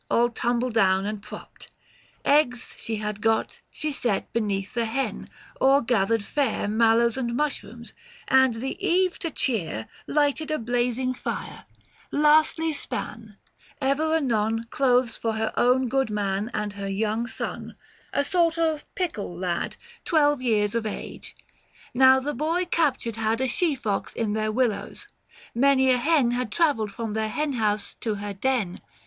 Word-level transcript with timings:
All 0.09 0.29
tumble 0.31 0.71
down 0.71 1.05
and 1.05 1.21
propped; 1.21 1.71
eggs 2.25 2.73
she 2.79 2.95
had 2.95 3.21
got 3.21 3.59
She 3.69 3.91
set 3.91 4.33
beneath 4.33 4.73
the 4.73 4.85
hen; 4.85 5.27
or 5.59 5.83
gathered 5.83 6.23
fare, 6.23 6.67
Mallows 6.67 7.17
and 7.17 7.35
mushrooms; 7.35 7.93
and 8.27 8.55
the 8.55 8.83
eve 8.83 9.19
to 9.19 9.29
cheer, 9.29 9.87
800 10.09 10.15
Lighted 10.15 10.49
a 10.49 10.57
blazing 10.57 11.13
fire— 11.13 11.65
lastly 12.29 12.73
span 12.73 13.37
Ever 13.79 14.15
anon, 14.15 14.63
clothes 14.71 15.17
for 15.17 15.33
her 15.33 15.53
own 15.55 15.87
good 15.87 16.09
man, 16.09 16.49
And 16.51 16.73
her 16.73 16.89
young 16.89 17.27
son— 17.27 17.75
a 18.11 18.23
sort 18.23 18.57
of 18.57 18.85
pickle 18.95 19.37
lad, 19.37 19.75
Twelve 20.03 20.41
years 20.41 20.73
of 20.73 20.87
age. 20.87 21.35
Now 21.93 22.19
the 22.19 22.33
boy 22.33 22.65
captured 22.65 23.17
had 23.17 23.39
A 23.39 23.47
she 23.47 23.75
fox 23.75 24.13
in 24.15 24.33
their 24.33 24.51
willows— 24.51 25.07
many 25.53 25.91
a 25.91 25.97
hen 25.97 26.31
805 26.31 26.37
Had 26.39 26.51
travelled 26.51 26.91
from 26.91 27.13
their 27.13 27.29
hen 27.29 27.53
house 27.53 27.93
to 27.99 28.15
her 28.15 28.33
den. 28.33 28.79